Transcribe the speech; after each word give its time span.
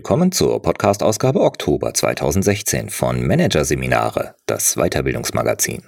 Willkommen 0.00 0.32
zur 0.32 0.62
Podcast-Ausgabe 0.62 1.42
Oktober 1.42 1.92
2016 1.92 2.88
von 2.88 3.22
Managerseminare, 3.26 4.34
das 4.46 4.76
Weiterbildungsmagazin. 4.76 5.82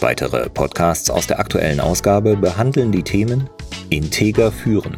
Weitere 0.00 0.50
Podcasts 0.50 1.10
aus 1.10 1.28
der 1.28 1.38
aktuellen 1.38 1.78
Ausgabe 1.78 2.36
behandeln 2.36 2.90
die 2.90 3.04
Themen 3.04 3.48
Integer 3.88 4.50
führen, 4.50 4.96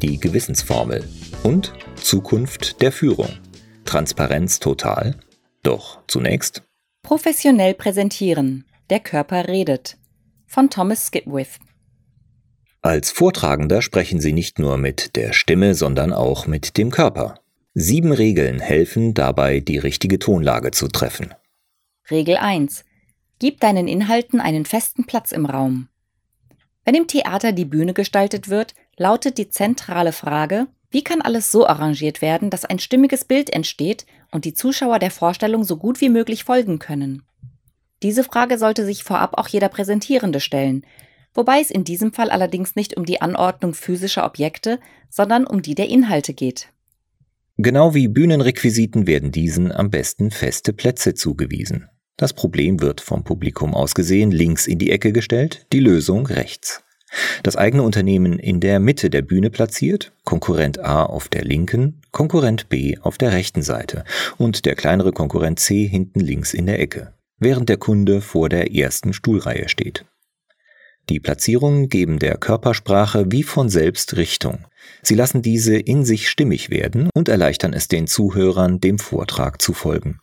die 0.00 0.18
Gewissensformel 0.18 1.04
und 1.42 1.74
Zukunft 1.96 2.80
der 2.80 2.92
Führung. 2.92 3.28
Transparenz 3.84 4.58
total. 4.58 5.16
Doch 5.62 5.98
zunächst 6.08 6.62
Professionell 7.02 7.74
präsentieren. 7.74 8.64
Der 8.88 9.00
Körper 9.00 9.48
redet. 9.48 9.98
Von 10.54 10.70
Thomas 10.70 11.06
Skipwith. 11.06 11.58
Als 12.80 13.10
Vortragender 13.10 13.82
sprechen 13.82 14.20
Sie 14.20 14.32
nicht 14.32 14.60
nur 14.60 14.76
mit 14.76 15.16
der 15.16 15.32
Stimme, 15.32 15.74
sondern 15.74 16.12
auch 16.12 16.46
mit 16.46 16.78
dem 16.78 16.92
Körper. 16.92 17.40
Sieben 17.74 18.12
Regeln 18.12 18.60
helfen 18.60 19.14
dabei, 19.14 19.58
die 19.58 19.78
richtige 19.78 20.20
Tonlage 20.20 20.70
zu 20.70 20.86
treffen. 20.86 21.34
Regel 22.08 22.36
1. 22.36 22.84
Gib 23.40 23.58
deinen 23.58 23.88
Inhalten 23.88 24.38
einen 24.38 24.64
festen 24.64 25.06
Platz 25.06 25.32
im 25.32 25.44
Raum. 25.44 25.88
Wenn 26.84 26.94
im 26.94 27.08
Theater 27.08 27.50
die 27.50 27.64
Bühne 27.64 27.92
gestaltet 27.92 28.48
wird, 28.48 28.74
lautet 28.96 29.38
die 29.38 29.48
zentrale 29.48 30.12
Frage, 30.12 30.68
wie 30.88 31.02
kann 31.02 31.20
alles 31.20 31.50
so 31.50 31.66
arrangiert 31.66 32.22
werden, 32.22 32.50
dass 32.50 32.64
ein 32.64 32.78
stimmiges 32.78 33.24
Bild 33.24 33.52
entsteht 33.52 34.06
und 34.30 34.44
die 34.44 34.54
Zuschauer 34.54 35.00
der 35.00 35.10
Vorstellung 35.10 35.64
so 35.64 35.76
gut 35.78 36.00
wie 36.00 36.10
möglich 36.10 36.44
folgen 36.44 36.78
können? 36.78 37.24
Diese 38.02 38.24
Frage 38.24 38.58
sollte 38.58 38.84
sich 38.84 39.04
vorab 39.04 39.38
auch 39.38 39.48
jeder 39.48 39.68
Präsentierende 39.68 40.40
stellen, 40.40 40.84
wobei 41.32 41.60
es 41.60 41.70
in 41.70 41.84
diesem 41.84 42.12
Fall 42.12 42.30
allerdings 42.30 42.76
nicht 42.76 42.96
um 42.96 43.04
die 43.04 43.20
Anordnung 43.20 43.74
physischer 43.74 44.24
Objekte, 44.24 44.78
sondern 45.10 45.46
um 45.46 45.62
die 45.62 45.74
der 45.74 45.88
Inhalte 45.88 46.34
geht. 46.34 46.68
Genau 47.56 47.94
wie 47.94 48.08
Bühnenrequisiten 48.08 49.06
werden 49.06 49.30
diesen 49.30 49.70
am 49.70 49.90
besten 49.90 50.30
feste 50.30 50.72
Plätze 50.72 51.14
zugewiesen. 51.14 51.88
Das 52.16 52.32
Problem 52.32 52.80
wird 52.80 53.00
vom 53.00 53.24
Publikum 53.24 53.74
aus 53.74 53.94
gesehen 53.94 54.30
links 54.30 54.66
in 54.66 54.78
die 54.78 54.90
Ecke 54.90 55.12
gestellt, 55.12 55.66
die 55.72 55.80
Lösung 55.80 56.26
rechts. 56.26 56.82
Das 57.44 57.56
eigene 57.56 57.84
Unternehmen 57.84 58.40
in 58.40 58.58
der 58.58 58.80
Mitte 58.80 59.08
der 59.08 59.22
Bühne 59.22 59.50
platziert, 59.50 60.12
Konkurrent 60.24 60.80
A 60.80 61.04
auf 61.04 61.28
der 61.28 61.44
linken, 61.44 62.02
Konkurrent 62.10 62.68
B 62.68 62.98
auf 63.00 63.18
der 63.18 63.32
rechten 63.32 63.62
Seite 63.62 64.04
und 64.36 64.64
der 64.64 64.74
kleinere 64.74 65.12
Konkurrent 65.12 65.60
C 65.60 65.86
hinten 65.86 66.18
links 66.18 66.54
in 66.54 66.66
der 66.66 66.80
Ecke 66.80 67.14
während 67.44 67.68
der 67.68 67.76
Kunde 67.76 68.20
vor 68.20 68.48
der 68.48 68.74
ersten 68.74 69.12
Stuhlreihe 69.12 69.68
steht. 69.68 70.04
Die 71.08 71.20
Platzierungen 71.20 71.88
geben 71.88 72.18
der 72.18 72.38
Körpersprache 72.38 73.30
wie 73.30 73.42
von 73.42 73.68
selbst 73.68 74.16
Richtung. 74.16 74.64
Sie 75.02 75.14
lassen 75.14 75.42
diese 75.42 75.76
in 75.76 76.04
sich 76.04 76.28
stimmig 76.28 76.70
werden 76.70 77.10
und 77.14 77.28
erleichtern 77.28 77.72
es 77.74 77.86
den 77.88 78.06
Zuhörern, 78.06 78.80
dem 78.80 78.98
Vortrag 78.98 79.60
zu 79.60 79.74
folgen. 79.74 80.20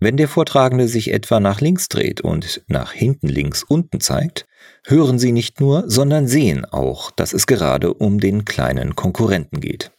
Wenn 0.00 0.16
der 0.16 0.28
Vortragende 0.28 0.88
sich 0.88 1.12
etwa 1.12 1.40
nach 1.40 1.60
links 1.60 1.88
dreht 1.88 2.20
und 2.20 2.62
nach 2.68 2.92
hinten 2.92 3.28
links 3.28 3.62
unten 3.62 4.00
zeigt, 4.00 4.46
hören 4.86 5.18
Sie 5.18 5.32
nicht 5.32 5.60
nur, 5.60 5.84
sondern 5.86 6.26
sehen 6.26 6.64
auch, 6.64 7.10
dass 7.10 7.32
es 7.32 7.46
gerade 7.46 7.92
um 7.92 8.18
den 8.18 8.44
kleinen 8.44 8.96
Konkurrenten 8.96 9.60
geht. 9.60 9.92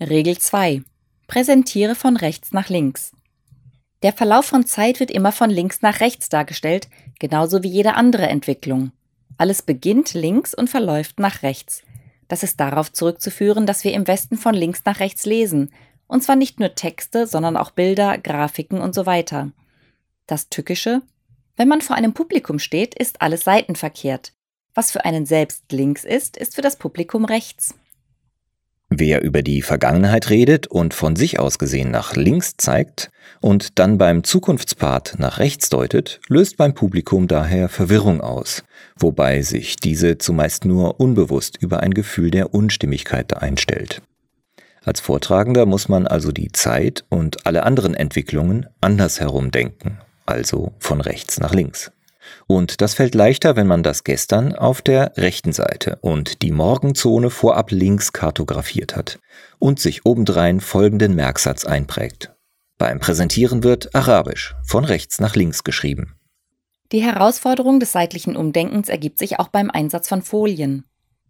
Regel 0.00 0.38
2. 0.38 0.82
Präsentiere 1.26 1.94
von 1.94 2.16
rechts 2.16 2.52
nach 2.52 2.68
links. 2.68 3.12
Der 4.04 4.12
Verlauf 4.12 4.44
von 4.44 4.66
Zeit 4.66 5.00
wird 5.00 5.10
immer 5.10 5.32
von 5.32 5.48
links 5.48 5.80
nach 5.80 6.00
rechts 6.00 6.28
dargestellt, 6.28 6.88
genauso 7.18 7.62
wie 7.62 7.68
jede 7.68 7.94
andere 7.94 8.28
Entwicklung. 8.28 8.92
Alles 9.38 9.62
beginnt 9.62 10.12
links 10.12 10.52
und 10.52 10.68
verläuft 10.68 11.18
nach 11.18 11.42
rechts. 11.42 11.82
Das 12.28 12.42
ist 12.42 12.60
darauf 12.60 12.92
zurückzuführen, 12.92 13.64
dass 13.64 13.82
wir 13.82 13.94
im 13.94 14.06
Westen 14.06 14.36
von 14.36 14.54
links 14.54 14.82
nach 14.84 15.00
rechts 15.00 15.24
lesen, 15.24 15.72
und 16.06 16.22
zwar 16.22 16.36
nicht 16.36 16.60
nur 16.60 16.74
Texte, 16.74 17.26
sondern 17.26 17.56
auch 17.56 17.70
Bilder, 17.70 18.18
Grafiken 18.18 18.78
und 18.78 18.94
so 18.94 19.06
weiter. 19.06 19.52
Das 20.26 20.50
Tückische? 20.50 21.00
Wenn 21.56 21.68
man 21.68 21.80
vor 21.80 21.96
einem 21.96 22.12
Publikum 22.12 22.58
steht, 22.58 22.94
ist 22.94 23.22
alles 23.22 23.44
seitenverkehrt. 23.44 24.34
Was 24.74 24.90
für 24.92 25.06
einen 25.06 25.24
selbst 25.24 25.72
links 25.72 26.04
ist, 26.04 26.36
ist 26.36 26.56
für 26.56 26.62
das 26.62 26.76
Publikum 26.76 27.24
rechts. 27.24 27.74
Wer 28.96 29.22
über 29.22 29.42
die 29.42 29.60
Vergangenheit 29.60 30.30
redet 30.30 30.68
und 30.68 30.94
von 30.94 31.16
sich 31.16 31.40
aus 31.40 31.58
gesehen 31.58 31.90
nach 31.90 32.14
links 32.14 32.54
zeigt 32.56 33.10
und 33.40 33.80
dann 33.80 33.98
beim 33.98 34.22
Zukunftspart 34.22 35.16
nach 35.18 35.40
rechts 35.40 35.68
deutet, 35.68 36.20
löst 36.28 36.56
beim 36.58 36.74
Publikum 36.74 37.26
daher 37.26 37.68
Verwirrung 37.68 38.20
aus, 38.20 38.62
wobei 38.96 39.42
sich 39.42 39.74
diese 39.74 40.18
zumeist 40.18 40.64
nur 40.64 41.00
unbewusst 41.00 41.56
über 41.60 41.80
ein 41.80 41.92
Gefühl 41.92 42.30
der 42.30 42.54
Unstimmigkeit 42.54 43.36
einstellt. 43.36 44.00
Als 44.84 45.00
Vortragender 45.00 45.66
muss 45.66 45.88
man 45.88 46.06
also 46.06 46.30
die 46.30 46.52
Zeit 46.52 47.04
und 47.08 47.46
alle 47.46 47.64
anderen 47.64 47.94
Entwicklungen 47.94 48.66
andersherum 48.80 49.50
denken, 49.50 49.98
also 50.24 50.72
von 50.78 51.00
rechts 51.00 51.40
nach 51.40 51.52
links. 51.52 51.90
Und 52.46 52.80
das 52.80 52.94
fällt 52.94 53.14
leichter, 53.14 53.56
wenn 53.56 53.66
man 53.66 53.82
das 53.82 54.04
gestern 54.04 54.54
auf 54.54 54.82
der 54.82 55.12
rechten 55.16 55.52
Seite 55.52 55.98
und 56.00 56.42
die 56.42 56.50
Morgenzone 56.50 57.30
vorab 57.30 57.70
links 57.70 58.12
kartografiert 58.12 58.96
hat 58.96 59.18
und 59.58 59.80
sich 59.80 60.04
obendrein 60.04 60.60
folgenden 60.60 61.14
Merksatz 61.14 61.64
einprägt. 61.64 62.32
Beim 62.78 62.98
Präsentieren 62.98 63.62
wird 63.62 63.94
Arabisch 63.94 64.54
von 64.64 64.84
rechts 64.84 65.20
nach 65.20 65.36
links 65.36 65.64
geschrieben. 65.64 66.16
Die 66.92 67.02
Herausforderung 67.02 67.80
des 67.80 67.92
seitlichen 67.92 68.36
Umdenkens 68.36 68.88
ergibt 68.88 69.18
sich 69.18 69.38
auch 69.38 69.48
beim 69.48 69.70
Einsatz 69.70 70.08
von 70.08 70.22
Folien. 70.22 70.84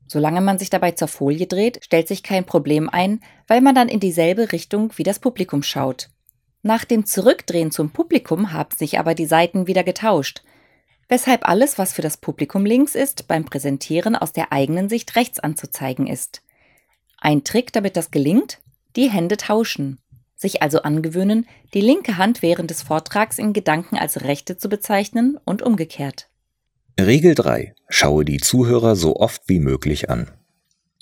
Solange 0.06 0.40
man 0.40 0.58
sich 0.58 0.68
dabei 0.68 0.92
zur 0.92 1.08
Folie 1.08 1.46
dreht, 1.46 1.80
stellt 1.82 2.08
sich 2.08 2.22
kein 2.22 2.44
Problem 2.44 2.88
ein, 2.90 3.20
weil 3.46 3.60
man 3.60 3.74
dann 3.74 3.88
in 3.88 4.00
dieselbe 4.00 4.52
Richtung 4.52 4.92
wie 4.96 5.02
das 5.02 5.18
Publikum 5.18 5.62
schaut. 5.62 6.10
Nach 6.62 6.84
dem 6.84 7.06
Zurückdrehen 7.06 7.70
zum 7.70 7.90
Publikum 7.90 8.52
haben 8.52 8.74
sich 8.76 8.98
aber 8.98 9.14
die 9.14 9.26
Seiten 9.26 9.66
wieder 9.66 9.84
getauscht 9.84 10.42
weshalb 11.08 11.48
alles, 11.48 11.78
was 11.78 11.92
für 11.92 12.02
das 12.02 12.16
Publikum 12.16 12.66
links 12.66 12.94
ist, 12.94 13.28
beim 13.28 13.44
Präsentieren 13.44 14.16
aus 14.16 14.32
der 14.32 14.52
eigenen 14.52 14.88
Sicht 14.88 15.16
rechts 15.16 15.40
anzuzeigen 15.40 16.06
ist. 16.06 16.42
Ein 17.18 17.44
Trick, 17.44 17.72
damit 17.72 17.96
das 17.96 18.10
gelingt? 18.10 18.58
Die 18.96 19.10
Hände 19.10 19.36
tauschen. 19.36 19.98
Sich 20.36 20.62
also 20.62 20.82
angewöhnen, 20.82 21.46
die 21.72 21.80
linke 21.80 22.18
Hand 22.18 22.42
während 22.42 22.70
des 22.70 22.82
Vortrags 22.82 23.38
in 23.38 23.52
Gedanken 23.52 23.96
als 23.96 24.22
rechte 24.22 24.56
zu 24.56 24.68
bezeichnen 24.68 25.38
und 25.44 25.62
umgekehrt. 25.62 26.28
Regel 27.00 27.34
3. 27.34 27.74
Schaue 27.88 28.24
die 28.24 28.38
Zuhörer 28.38 28.94
so 28.94 29.16
oft 29.16 29.42
wie 29.46 29.58
möglich 29.58 30.10
an. 30.10 30.30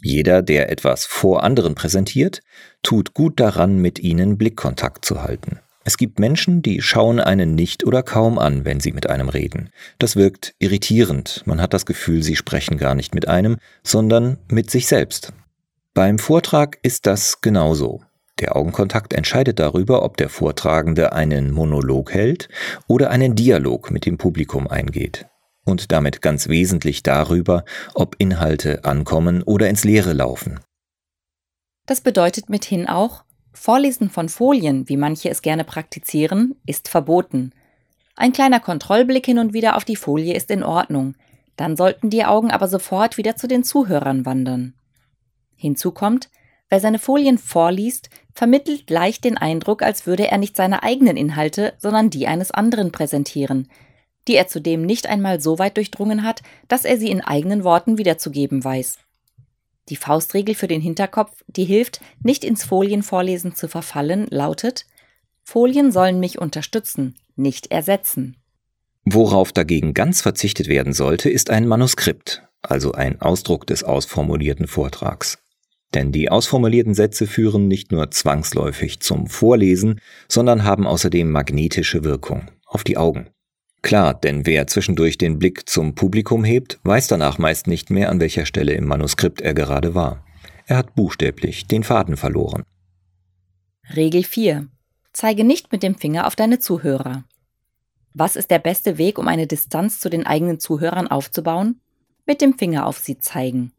Jeder, 0.00 0.42
der 0.42 0.70
etwas 0.70 1.04
vor 1.04 1.42
anderen 1.44 1.74
präsentiert, 1.74 2.42
tut 2.82 3.14
gut 3.14 3.38
daran, 3.38 3.78
mit 3.78 3.98
ihnen 3.98 4.38
Blickkontakt 4.38 5.04
zu 5.04 5.22
halten. 5.22 5.60
Es 5.84 5.96
gibt 5.96 6.18
Menschen, 6.18 6.62
die 6.62 6.80
schauen 6.80 7.18
einen 7.18 7.54
nicht 7.54 7.84
oder 7.84 8.02
kaum 8.02 8.38
an, 8.38 8.64
wenn 8.64 8.80
sie 8.80 8.92
mit 8.92 9.08
einem 9.08 9.28
reden. 9.28 9.70
Das 9.98 10.16
wirkt 10.16 10.54
irritierend. 10.58 11.42
Man 11.44 11.60
hat 11.60 11.74
das 11.74 11.86
Gefühl, 11.86 12.22
sie 12.22 12.36
sprechen 12.36 12.78
gar 12.78 12.94
nicht 12.94 13.14
mit 13.14 13.28
einem, 13.28 13.56
sondern 13.82 14.38
mit 14.48 14.70
sich 14.70 14.86
selbst. 14.86 15.32
Beim 15.94 16.18
Vortrag 16.18 16.78
ist 16.82 17.06
das 17.06 17.40
genauso. 17.40 18.00
Der 18.38 18.56
Augenkontakt 18.56 19.12
entscheidet 19.12 19.58
darüber, 19.58 20.02
ob 20.02 20.16
der 20.16 20.28
Vortragende 20.28 21.12
einen 21.12 21.50
Monolog 21.50 22.12
hält 22.12 22.48
oder 22.86 23.10
einen 23.10 23.34
Dialog 23.34 23.90
mit 23.90 24.06
dem 24.06 24.18
Publikum 24.18 24.68
eingeht. 24.68 25.26
Und 25.64 25.92
damit 25.92 26.22
ganz 26.22 26.48
wesentlich 26.48 27.02
darüber, 27.02 27.64
ob 27.94 28.16
Inhalte 28.18 28.84
ankommen 28.84 29.42
oder 29.42 29.68
ins 29.68 29.84
Leere 29.84 30.12
laufen. 30.12 30.60
Das 31.86 32.00
bedeutet 32.00 32.48
mithin 32.48 32.88
auch, 32.88 33.24
Vorlesen 33.52 34.10
von 34.10 34.28
Folien, 34.28 34.88
wie 34.88 34.96
manche 34.96 35.28
es 35.28 35.42
gerne 35.42 35.64
praktizieren, 35.64 36.56
ist 36.66 36.88
verboten. 36.88 37.52
Ein 38.16 38.32
kleiner 38.32 38.60
Kontrollblick 38.60 39.26
hin 39.26 39.38
und 39.38 39.52
wieder 39.52 39.76
auf 39.76 39.84
die 39.84 39.96
Folie 39.96 40.34
ist 40.34 40.50
in 40.50 40.62
Ordnung, 40.62 41.14
dann 41.56 41.76
sollten 41.76 42.10
die 42.10 42.24
Augen 42.24 42.50
aber 42.50 42.68
sofort 42.68 43.18
wieder 43.18 43.36
zu 43.36 43.46
den 43.46 43.64
Zuhörern 43.64 44.24
wandern. 44.24 44.74
Hinzu 45.56 45.92
kommt, 45.92 46.30
wer 46.70 46.80
seine 46.80 46.98
Folien 46.98 47.38
vorliest, 47.38 48.10
vermittelt 48.34 48.88
leicht 48.90 49.24
den 49.24 49.36
Eindruck, 49.36 49.82
als 49.82 50.06
würde 50.06 50.30
er 50.30 50.38
nicht 50.38 50.56
seine 50.56 50.82
eigenen 50.82 51.16
Inhalte, 51.16 51.74
sondern 51.78 52.10
die 52.10 52.26
eines 52.26 52.50
anderen 52.50 52.90
präsentieren, 52.90 53.68
die 54.28 54.34
er 54.34 54.48
zudem 54.48 54.82
nicht 54.82 55.06
einmal 55.06 55.40
so 55.40 55.58
weit 55.58 55.76
durchdrungen 55.76 56.22
hat, 56.22 56.42
dass 56.68 56.84
er 56.84 56.96
sie 56.96 57.10
in 57.10 57.20
eigenen 57.20 57.64
Worten 57.64 57.98
wiederzugeben 57.98 58.64
weiß. 58.64 58.98
Die 59.88 59.96
Faustregel 59.96 60.54
für 60.54 60.68
den 60.68 60.80
Hinterkopf, 60.80 61.42
die 61.48 61.64
hilft, 61.64 62.00
nicht 62.22 62.44
ins 62.44 62.64
Folienvorlesen 62.64 63.54
zu 63.54 63.68
verfallen, 63.68 64.26
lautet 64.30 64.86
Folien 65.42 65.90
sollen 65.90 66.20
mich 66.20 66.38
unterstützen, 66.38 67.16
nicht 67.34 67.70
ersetzen. 67.70 68.36
Worauf 69.04 69.52
dagegen 69.52 69.94
ganz 69.94 70.22
verzichtet 70.22 70.68
werden 70.68 70.92
sollte, 70.92 71.28
ist 71.28 71.50
ein 71.50 71.66
Manuskript, 71.66 72.44
also 72.62 72.92
ein 72.92 73.20
Ausdruck 73.20 73.66
des 73.66 73.82
ausformulierten 73.82 74.68
Vortrags. 74.68 75.38
Denn 75.94 76.12
die 76.12 76.30
ausformulierten 76.30 76.94
Sätze 76.94 77.26
führen 77.26 77.68
nicht 77.68 77.92
nur 77.92 78.10
zwangsläufig 78.10 79.00
zum 79.00 79.26
Vorlesen, 79.26 80.00
sondern 80.28 80.64
haben 80.64 80.86
außerdem 80.86 81.30
magnetische 81.30 82.04
Wirkung 82.04 82.50
auf 82.64 82.84
die 82.84 82.96
Augen. 82.96 83.28
Klar, 83.82 84.14
denn 84.14 84.46
wer 84.46 84.68
zwischendurch 84.68 85.18
den 85.18 85.38
Blick 85.38 85.68
zum 85.68 85.94
Publikum 85.94 86.44
hebt, 86.44 86.78
weiß 86.84 87.08
danach 87.08 87.38
meist 87.38 87.66
nicht 87.66 87.90
mehr, 87.90 88.10
an 88.10 88.20
welcher 88.20 88.46
Stelle 88.46 88.72
im 88.74 88.86
Manuskript 88.86 89.40
er 89.40 89.54
gerade 89.54 89.94
war. 89.94 90.24
Er 90.66 90.76
hat 90.76 90.94
buchstäblich 90.94 91.66
den 91.66 91.82
Faden 91.82 92.16
verloren. 92.16 92.62
Regel 93.94 94.22
4. 94.22 94.68
Zeige 95.12 95.44
nicht 95.44 95.72
mit 95.72 95.82
dem 95.82 95.96
Finger 95.96 96.26
auf 96.26 96.36
deine 96.36 96.60
Zuhörer. 96.60 97.24
Was 98.14 98.36
ist 98.36 98.50
der 98.50 98.60
beste 98.60 98.98
Weg, 98.98 99.18
um 99.18 99.26
eine 99.26 99.46
Distanz 99.46 99.98
zu 99.98 100.08
den 100.08 100.26
eigenen 100.26 100.60
Zuhörern 100.60 101.08
aufzubauen? 101.08 101.80
Mit 102.24 102.40
dem 102.40 102.56
Finger 102.56 102.86
auf 102.86 102.98
sie 102.98 103.18
zeigen. 103.18 103.72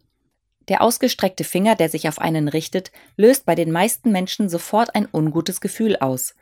Der 0.67 0.81
ausgestreckte 0.81 1.43
Finger, 1.43 1.75
der 1.75 1.89
sich 1.89 2.07
auf 2.07 2.19
einen 2.19 2.47
richtet, 2.47 2.91
löst 3.17 3.45
bei 3.45 3.55
den 3.55 3.71
meisten 3.71 4.11
Menschen 4.11 4.49
sofort 4.49 4.95
ein 4.95 5.07
ungutes 5.11 5.61
Gefühl 5.61 5.97
aus. 5.97 6.35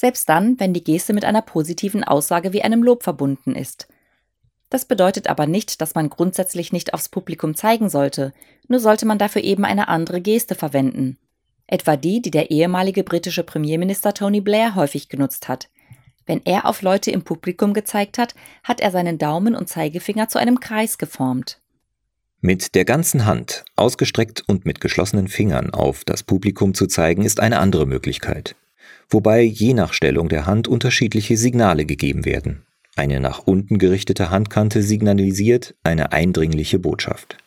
Selbst 0.00 0.28
dann, 0.28 0.60
wenn 0.60 0.72
die 0.72 0.84
Geste 0.84 1.12
mit 1.12 1.24
einer 1.24 1.42
positiven 1.42 2.04
Aussage 2.04 2.52
wie 2.52 2.62
einem 2.62 2.84
Lob 2.84 3.02
verbunden 3.02 3.56
ist. 3.56 3.88
Das 4.70 4.84
bedeutet 4.84 5.26
aber 5.28 5.46
nicht, 5.46 5.80
dass 5.80 5.96
man 5.96 6.08
grundsätzlich 6.08 6.72
nicht 6.72 6.94
aufs 6.94 7.08
Publikum 7.08 7.56
zeigen 7.56 7.90
sollte, 7.90 8.32
nur 8.68 8.78
sollte 8.78 9.06
man 9.06 9.18
dafür 9.18 9.42
eben 9.42 9.64
eine 9.64 9.88
andere 9.88 10.20
Geste 10.20 10.54
verwenden. 10.54 11.18
Etwa 11.66 11.96
die, 11.96 12.22
die 12.22 12.30
der 12.30 12.50
ehemalige 12.52 13.02
britische 13.02 13.42
Premierminister 13.42 14.14
Tony 14.14 14.40
Blair 14.40 14.76
häufig 14.76 15.08
genutzt 15.08 15.48
hat. 15.48 15.68
Wenn 16.26 16.42
er 16.44 16.66
auf 16.66 16.82
Leute 16.82 17.10
im 17.10 17.22
Publikum 17.22 17.74
gezeigt 17.74 18.18
hat, 18.18 18.34
hat 18.62 18.80
er 18.80 18.92
seinen 18.92 19.18
Daumen 19.18 19.56
und 19.56 19.68
Zeigefinger 19.68 20.28
zu 20.28 20.38
einem 20.38 20.60
Kreis 20.60 20.98
geformt. 20.98 21.60
Mit 22.40 22.76
der 22.76 22.84
ganzen 22.84 23.26
Hand, 23.26 23.64
ausgestreckt 23.74 24.44
und 24.46 24.64
mit 24.64 24.80
geschlossenen 24.80 25.26
Fingern 25.26 25.70
auf 25.70 26.04
das 26.04 26.22
Publikum 26.22 26.72
zu 26.72 26.86
zeigen, 26.86 27.24
ist 27.24 27.40
eine 27.40 27.58
andere 27.58 27.84
Möglichkeit. 27.84 28.54
Wobei 29.10 29.42
je 29.42 29.74
nach 29.74 29.92
Stellung 29.92 30.28
der 30.28 30.46
Hand 30.46 30.68
unterschiedliche 30.68 31.36
Signale 31.36 31.86
gegeben 31.86 32.24
werden. 32.24 32.66
Eine 32.96 33.20
nach 33.20 33.40
unten 33.46 33.78
gerichtete 33.78 34.30
Handkante 34.30 34.82
signalisiert 34.82 35.74
eine 35.82 36.12
eindringliche 36.12 36.78
Botschaft. 36.78 37.38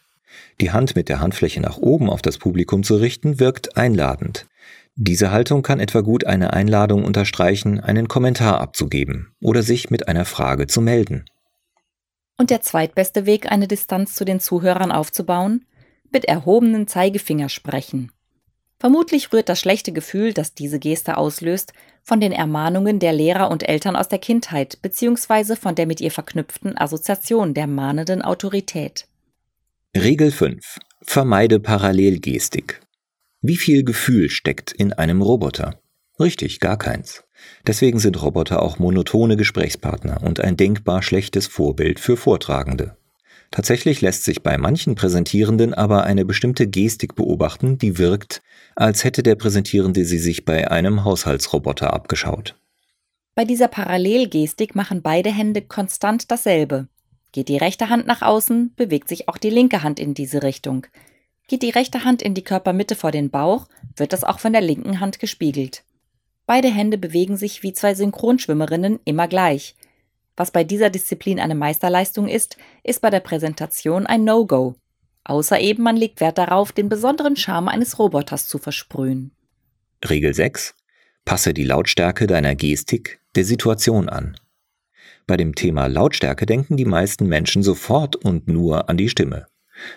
Die 0.62 0.72
Hand 0.72 0.96
mit 0.96 1.10
der 1.10 1.20
Handfläche 1.20 1.60
nach 1.60 1.78
oben 1.78 2.10
auf 2.10 2.22
das 2.22 2.38
Publikum 2.38 2.84
zu 2.84 2.96
richten, 2.96 3.40
wirkt 3.40 3.78
einladend. 3.78 4.48
Diese 4.96 5.32
Haltung 5.32 5.62
kann 5.62 5.80
etwa 5.80 6.02
gut 6.02 6.26
eine 6.26 6.54
Einladung 6.54 7.04
unterstreichen, 7.04 7.80
einen 7.80 8.08
Kommentar 8.08 8.62
abzugeben 8.62 9.34
oder 9.42 9.64
sich 9.64 9.90
mit 9.90 10.08
einer 10.08 10.26
Frage 10.26 10.68
zu 10.68 10.82
melden. 10.82 11.26
Und 12.38 12.50
der 12.50 12.62
zweitbeste 12.62 13.26
Weg, 13.26 13.52
eine 13.52 13.68
Distanz 13.68 14.16
zu 14.16 14.26
den 14.26 14.40
Zuhörern 14.40 14.92
aufzubauen? 14.92 15.66
Mit 16.12 16.26
erhobenen 16.26 16.88
Zeigefinger 16.88 17.50
sprechen. 17.50 18.12
Vermutlich 18.82 19.32
rührt 19.32 19.48
das 19.48 19.60
schlechte 19.60 19.92
Gefühl, 19.92 20.34
das 20.34 20.56
diese 20.56 20.80
Geste 20.80 21.18
auslöst, 21.18 21.72
von 22.02 22.20
den 22.20 22.32
Ermahnungen 22.32 22.98
der 22.98 23.14
Lehrer 23.14 23.52
und 23.52 23.70
Eltern 23.70 23.96
aus 23.96 24.08
der 24.08 24.18
Kindheit 24.18 24.82
bzw. 24.82 25.56
von 25.56 25.76
der 25.76 25.86
mit 25.86 26.02
ihr 26.02 26.10
verknüpften 26.10 26.76
Assoziation 26.80 27.54
der 27.54 27.68
mahnenden 27.68 28.24
Autorität. 28.24 29.06
Regel 29.96 30.32
5. 30.32 30.80
Vermeide 31.04 31.60
Parallelgestik. 31.60 32.82
Wie 33.42 33.58
viel 33.58 33.84
Gefühl 33.84 34.32
steckt 34.32 34.72
in 34.72 34.94
einem 34.94 35.22
Roboter? 35.22 35.80
Richtig, 36.20 36.60
gar 36.60 36.80
keins. 36.80 37.24
Deswegen 37.68 38.00
sind 38.00 38.20
Roboter 38.20 38.64
auch 38.64 38.80
monotone 38.80 39.38
Gesprächspartner 39.38 40.24
und 40.24 40.40
ein 40.40 40.58
denkbar 40.58 41.04
schlechtes 41.04 41.46
Vorbild 41.46 42.00
für 42.00 42.18
Vortragende. 42.18 42.98
Tatsächlich 43.52 44.00
lässt 44.00 44.24
sich 44.24 44.44
bei 44.44 44.58
manchen 44.58 44.96
Präsentierenden 44.96 45.74
aber 45.74 46.06
eine 46.06 46.24
bestimmte 46.24 46.68
Gestik 46.68 47.16
beobachten, 47.16 47.78
die 47.78 47.98
wirkt, 47.98 48.42
als 48.76 49.04
hätte 49.04 49.24
der 49.24 49.36
Präsentierende 49.36 50.06
sie 50.06 50.20
sich 50.20 50.46
bei 50.46 50.72
einem 50.72 51.04
Haushaltsroboter 51.04 51.92
abgeschaut. 51.94 52.56
Bei 53.36 53.44
dieser 53.44 53.68
Parallelgestik 53.68 54.74
machen 54.74 55.02
beide 55.02 55.32
Hände 55.32 55.62
konstant 55.62 56.32
dasselbe. 56.32 56.88
Geht 57.34 57.50
die 57.50 57.58
rechte 57.58 57.90
Hand 57.90 58.08
nach 58.08 58.22
außen, 58.22 58.74
bewegt 58.76 59.10
sich 59.10 59.28
auch 59.28 59.38
die 59.38 59.50
linke 59.50 59.84
Hand 59.84 60.00
in 60.00 60.14
diese 60.14 60.44
Richtung. 60.44 60.88
Geht 61.48 61.64
die 61.64 61.70
rechte 61.70 62.06
Hand 62.06 62.22
in 62.22 62.34
die 62.34 62.44
Körpermitte 62.44 62.96
vor 62.96 63.12
den 63.12 63.30
Bauch, 63.30 63.68
wird 63.98 64.14
das 64.14 64.24
auch 64.24 64.40
von 64.40 64.54
der 64.54 64.62
linken 64.62 65.02
Hand 65.02 65.20
gespiegelt. 65.20 65.84
Beide 66.46 66.70
Hände 66.70 66.98
bewegen 66.98 67.38
sich 67.38 67.64
wie 67.64 67.74
zwei 67.74 67.96
Synchronschwimmerinnen 67.96 69.00
immer 69.06 69.28
gleich. 69.28 69.76
Was 70.36 70.52
bei 70.52 70.64
dieser 70.64 70.90
Disziplin 70.90 71.40
eine 71.40 71.56
Meisterleistung 71.56 72.28
ist, 72.28 72.58
ist 72.84 73.02
bei 73.02 73.10
der 73.10 73.20
Präsentation 73.20 74.06
ein 74.06 74.24
No-Go. 74.24 74.76
Außer 75.24 75.60
eben 75.60 75.84
man 75.84 75.98
legt 75.98 76.20
Wert 76.20 76.38
darauf, 76.38 76.72
den 76.72 76.90
besonderen 76.90 77.36
Charme 77.36 77.68
eines 77.68 78.00
Roboters 78.00 78.48
zu 78.48 78.58
versprühen. 78.58 79.32
Regel 80.08 80.34
6. 80.34 80.74
Passe 81.26 81.54
die 81.54 81.64
Lautstärke 81.64 82.26
deiner 82.26 82.56
Gestik 82.56 83.20
der 83.36 83.46
Situation 83.46 84.10
an. 84.10 84.36
Bei 85.28 85.38
dem 85.38 85.54
Thema 85.54 85.88
Lautstärke 85.88 86.46
denken 86.46 86.78
die 86.78 86.86
meisten 86.86 87.28
Menschen 87.28 87.62
sofort 87.62 88.16
und 88.16 88.48
nur 88.48 88.90
an 88.90 88.98
die 88.98 89.10
Stimme. 89.10 89.46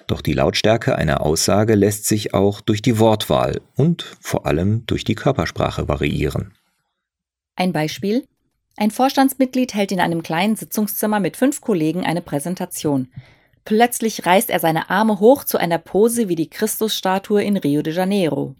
Doch 0.06 0.20
die 0.20 0.32
Lautstärke 0.32 0.96
einer 0.96 1.22
Aussage 1.22 1.74
lässt 1.74 2.06
sich 2.06 2.34
auch 2.34 2.60
durch 2.60 2.82
die 2.82 2.98
Wortwahl 2.98 3.60
und 3.74 4.16
vor 4.20 4.46
allem 4.46 4.86
durch 4.86 5.04
die 5.04 5.14
Körpersprache 5.14 5.88
variieren. 5.88 6.54
Ein 7.56 7.72
Beispiel. 7.72 8.26
Ein 8.76 8.90
Vorstandsmitglied 8.90 9.74
hält 9.74 9.92
in 9.92 10.00
einem 10.00 10.22
kleinen 10.22 10.56
Sitzungszimmer 10.56 11.20
mit 11.20 11.36
fünf 11.36 11.60
Kollegen 11.60 12.04
eine 12.04 12.22
Präsentation. 12.22 13.08
Plötzlich 13.64 14.26
reißt 14.26 14.50
er 14.50 14.60
seine 14.60 14.90
Arme 14.90 15.20
hoch 15.20 15.44
zu 15.44 15.58
einer 15.58 15.78
Pose 15.78 16.28
wie 16.28 16.34
die 16.34 16.50
Christusstatue 16.50 17.42
in 17.42 17.56
Rio 17.56 17.82
de 17.82 17.94
Janeiro. 17.94 18.56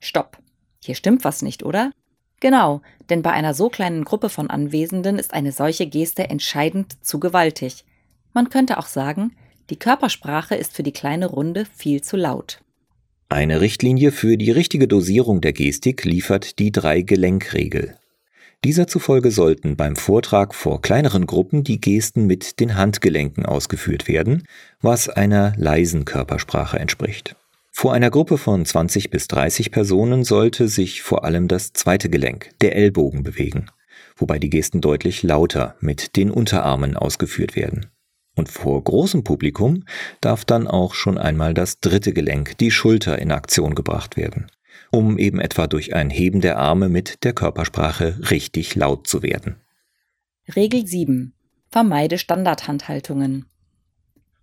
Stopp. 0.00 0.38
Hier 0.82 0.94
stimmt 0.94 1.24
was 1.24 1.42
nicht, 1.42 1.62
oder? 1.62 1.92
Genau, 2.40 2.80
denn 3.10 3.20
bei 3.20 3.32
einer 3.32 3.52
so 3.52 3.68
kleinen 3.68 4.04
Gruppe 4.04 4.30
von 4.30 4.48
Anwesenden 4.48 5.18
ist 5.18 5.34
eine 5.34 5.52
solche 5.52 5.86
Geste 5.86 6.30
entscheidend 6.30 7.04
zu 7.04 7.20
gewaltig. 7.20 7.84
Man 8.32 8.48
könnte 8.48 8.78
auch 8.78 8.86
sagen, 8.86 9.36
die 9.68 9.78
Körpersprache 9.78 10.54
ist 10.54 10.74
für 10.74 10.82
die 10.82 10.92
kleine 10.92 11.26
Runde 11.26 11.66
viel 11.66 12.00
zu 12.00 12.16
laut. 12.16 12.60
Eine 13.28 13.60
Richtlinie 13.60 14.10
für 14.10 14.36
die 14.36 14.50
richtige 14.50 14.88
Dosierung 14.88 15.40
der 15.42 15.52
Gestik 15.52 16.04
liefert 16.04 16.58
die 16.58 16.72
Drei-Gelenk-Regel. 16.72 17.99
Dieser 18.62 18.86
zufolge 18.86 19.30
sollten 19.30 19.76
beim 19.76 19.96
Vortrag 19.96 20.54
vor 20.54 20.82
kleineren 20.82 21.26
Gruppen 21.26 21.64
die 21.64 21.80
Gesten 21.80 22.26
mit 22.26 22.60
den 22.60 22.76
Handgelenken 22.76 23.46
ausgeführt 23.46 24.06
werden, 24.06 24.44
was 24.82 25.08
einer 25.08 25.54
leisen 25.56 26.04
Körpersprache 26.04 26.78
entspricht. 26.78 27.36
Vor 27.72 27.94
einer 27.94 28.10
Gruppe 28.10 28.36
von 28.36 28.66
20 28.66 29.08
bis 29.08 29.28
30 29.28 29.70
Personen 29.70 30.24
sollte 30.24 30.68
sich 30.68 31.00
vor 31.00 31.24
allem 31.24 31.48
das 31.48 31.72
zweite 31.72 32.10
Gelenk, 32.10 32.50
der 32.60 32.76
Ellbogen, 32.76 33.22
bewegen, 33.22 33.70
wobei 34.16 34.38
die 34.38 34.50
Gesten 34.50 34.82
deutlich 34.82 35.22
lauter 35.22 35.76
mit 35.80 36.16
den 36.16 36.30
Unterarmen 36.30 36.98
ausgeführt 36.98 37.56
werden. 37.56 37.86
Und 38.36 38.50
vor 38.50 38.84
großem 38.84 39.24
Publikum 39.24 39.84
darf 40.20 40.44
dann 40.44 40.66
auch 40.66 40.92
schon 40.92 41.16
einmal 41.16 41.54
das 41.54 41.80
dritte 41.80 42.12
Gelenk, 42.12 42.58
die 42.58 42.70
Schulter, 42.70 43.18
in 43.18 43.32
Aktion 43.32 43.74
gebracht 43.74 44.18
werden, 44.18 44.48
um 44.90 45.18
eben 45.18 45.40
etwa 45.40 45.66
durch 45.66 45.94
ein 45.94 46.10
Heben 46.10 46.40
der 46.40 46.58
Arme 46.58 46.88
mit 46.88 47.24
der 47.24 47.32
Körpersprache 47.32 48.18
richtig 48.30 48.74
laut 48.74 49.06
zu 49.06 49.22
werden. 49.22 49.56
Regel 50.54 50.86
7. 50.86 51.32
Vermeide 51.68 52.18
Standardhandhaltungen. 52.18 53.46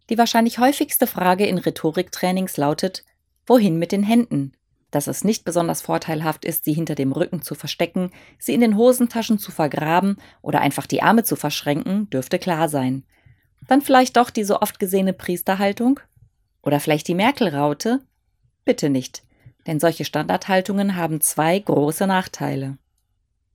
Die 0.10 0.18
wahrscheinlich 0.18 0.60
häufigste 0.60 1.06
Frage 1.06 1.46
in 1.46 1.58
Rhetoriktrainings 1.58 2.56
lautet, 2.56 3.04
wohin 3.46 3.78
mit 3.78 3.92
den 3.92 4.04
Händen? 4.04 4.54
Dass 4.90 5.08
es 5.08 5.26
nicht 5.26 5.44
besonders 5.44 5.82
vorteilhaft 5.82 6.46
ist, 6.46 6.64
sie 6.64 6.72
hinter 6.72 6.96
dem 6.96 7.12
Rücken 7.12 7.42
zu 7.42 7.56
verstecken, 7.56 8.12
sie 8.40 8.54
in 8.54 8.62
den 8.62 8.78
Hosentaschen 8.78 9.38
zu 9.38 9.52
vergraben 9.52 10.16
oder 10.42 10.62
einfach 10.62 10.88
die 10.88 11.02
Arme 11.02 11.26
zu 11.26 11.36
verschränken, 11.36 12.10
dürfte 12.10 12.40
klar 12.40 12.70
sein. 12.70 13.04
Dann 13.68 13.82
vielleicht 13.82 14.16
doch 14.16 14.30
die 14.30 14.46
so 14.46 14.62
oft 14.62 14.80
gesehene 14.80 15.12
Priesterhaltung? 15.12 16.00
Oder 16.62 16.80
vielleicht 16.80 17.10
die 17.10 17.16
Merkel-Raute? 17.16 18.00
Bitte 18.64 18.90
nicht, 18.90 19.24
denn 19.68 19.80
solche 19.80 20.06
Standardhaltungen 20.06 20.96
haben 20.96 21.22
zwei 21.22 21.60
große 21.60 22.08
Nachteile. 22.08 22.78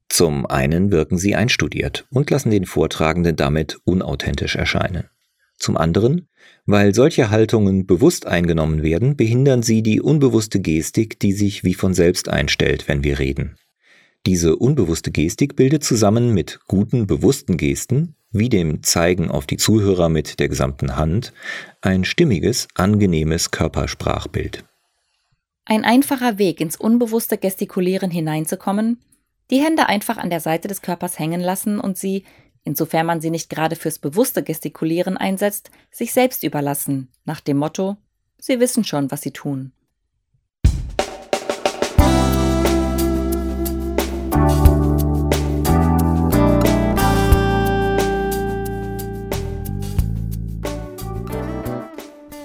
Zum 0.08 0.44
einen 0.46 0.92
wirken 0.92 1.16
sie 1.16 1.34
einstudiert 1.34 2.06
und 2.10 2.30
lassen 2.30 2.50
den 2.50 2.66
Vortragenden 2.66 3.34
damit 3.34 3.78
unauthentisch 3.84 4.56
erscheinen. 4.56 5.08
Zum 5.56 5.76
anderen, 5.76 6.28
weil 6.66 6.94
solche 6.94 7.30
Haltungen 7.30 7.86
bewusst 7.86 8.26
eingenommen 8.26 8.82
werden, 8.82 9.16
behindern 9.16 9.62
sie 9.62 9.82
die 9.82 10.00
unbewusste 10.00 10.60
Gestik, 10.60 11.18
die 11.18 11.32
sich 11.32 11.64
wie 11.64 11.74
von 11.74 11.94
selbst 11.94 12.28
einstellt, 12.28 12.88
wenn 12.88 13.04
wir 13.04 13.18
reden. 13.18 13.56
Diese 14.26 14.56
unbewusste 14.56 15.10
Gestik 15.10 15.56
bildet 15.56 15.82
zusammen 15.82 16.34
mit 16.34 16.60
guten 16.68 17.06
bewussten 17.06 17.56
Gesten 17.56 18.14
wie 18.32 18.48
dem 18.48 18.82
Zeigen 18.82 19.30
auf 19.30 19.46
die 19.46 19.56
Zuhörer 19.56 20.08
mit 20.08 20.40
der 20.40 20.48
gesamten 20.48 20.96
Hand, 20.96 21.32
ein 21.80 22.04
stimmiges, 22.04 22.66
angenehmes 22.74 23.50
Körpersprachbild. 23.50 24.64
Ein 25.64 25.84
einfacher 25.84 26.38
Weg, 26.38 26.60
ins 26.60 26.74
unbewusste 26.76 27.38
Gestikulieren 27.38 28.10
hineinzukommen, 28.10 29.00
die 29.52 29.62
Hände 29.62 29.86
einfach 29.86 30.16
an 30.16 30.28
der 30.28 30.40
Seite 30.40 30.66
des 30.66 30.82
Körpers 30.82 31.20
hängen 31.20 31.40
lassen 31.40 31.78
und 31.78 31.96
sie, 31.96 32.24
insofern 32.64 33.06
man 33.06 33.20
sie 33.20 33.30
nicht 33.30 33.48
gerade 33.48 33.76
fürs 33.76 34.00
bewusste 34.00 34.42
Gestikulieren 34.42 35.16
einsetzt, 35.16 35.70
sich 35.92 36.12
selbst 36.12 36.42
überlassen, 36.42 37.12
nach 37.24 37.40
dem 37.40 37.58
Motto, 37.58 37.96
sie 38.38 38.58
wissen 38.58 38.82
schon, 38.82 39.12
was 39.12 39.22
sie 39.22 39.30
tun. 39.30 39.72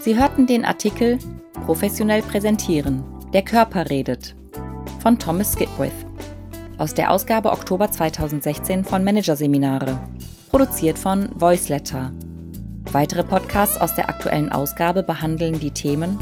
Sie 0.01 0.15
hörten 0.15 0.45
den 0.45 0.63
Artikel 0.63 1.17
Professionell 1.67 2.21
präsentieren. 2.21 3.03
Der 3.33 3.41
Körper 3.41 3.89
redet 3.89 4.38
von 5.01 5.19
Thomas 5.19 5.51
Skipwith 5.51 5.91
aus 6.77 6.93
der 6.93 7.12
Ausgabe 7.12 7.51
Oktober 7.51 7.91
2016 7.91 8.86
von 8.86 9.03
Managerseminare, 9.03 10.00
produziert 10.50 10.97
von 10.97 11.27
Voiceletter. 11.36 12.13
Weitere 12.93 13.25
Podcasts 13.25 13.75
aus 13.75 13.93
der 13.95 14.07
aktuellen 14.07 14.50
Ausgabe 14.50 15.03
behandeln 15.03 15.59
die 15.59 15.71
Themen 15.71 16.17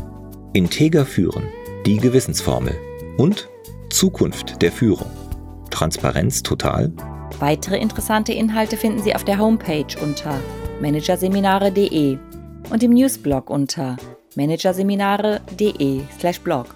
Integer 0.54 1.06
führen, 1.06 1.44
die 1.86 1.98
Gewissensformel 1.98 2.74
und 3.18 3.48
Zukunft 3.92 4.64
der 4.64 4.72
Führung. 4.72 5.12
Transparenz 5.70 6.42
total. 6.42 6.92
Weitere 7.38 7.78
interessante 7.78 8.34
Inhalte 8.34 8.78
finden 8.78 9.04
Sie 9.04 9.14
auf 9.14 9.24
der 9.24 9.38
Homepage 9.38 9.86
unter 10.02 10.40
managerseminare.de 10.82 12.18
und 12.72 12.82
im 12.82 12.94
Newsblog 12.94 13.52
unter 13.52 13.96
managerseminare.de/blog. 14.36 16.75